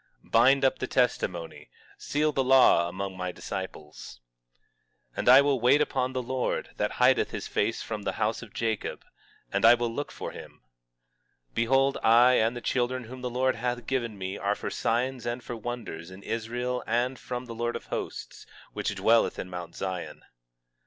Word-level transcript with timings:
18:16 0.25 0.31
Bind 0.31 0.65
up 0.65 0.79
the 0.79 0.87
testimony, 0.87 1.69
seal 1.95 2.31
the 2.31 2.43
law 2.43 2.89
among 2.89 3.15
my 3.15 3.31
disciples. 3.31 4.19
18:17 5.11 5.17
And 5.17 5.29
I 5.29 5.41
will 5.41 5.61
wait 5.61 5.79
upon 5.79 6.13
the 6.13 6.23
Lord, 6.23 6.71
that 6.77 6.93
hideth 6.93 7.29
his 7.29 7.47
face 7.47 7.83
from 7.83 8.01
the 8.01 8.13
house 8.13 8.41
of 8.41 8.51
Jacob, 8.51 9.05
and 9.53 9.63
I 9.63 9.75
will 9.75 9.93
look 9.93 10.11
for 10.11 10.31
him. 10.31 10.63
18:18 11.51 11.53
Behold, 11.53 11.97
I 12.01 12.33
and 12.33 12.57
the 12.57 12.61
children 12.61 13.03
whom 13.03 13.21
the 13.21 13.29
Lord 13.29 13.57
hath 13.57 13.85
given 13.85 14.17
me 14.17 14.39
are 14.39 14.55
for 14.55 14.71
signs 14.71 15.27
and 15.27 15.43
for 15.43 15.55
wonders 15.55 16.09
in 16.09 16.23
Israel 16.23 16.83
from 17.17 17.45
the 17.45 17.53
Lord 17.53 17.75
of 17.75 17.85
Hosts, 17.85 18.47
which 18.73 18.95
dwelleth 18.95 19.37
in 19.37 19.51
Mount 19.51 19.75
Zion. 19.75 20.23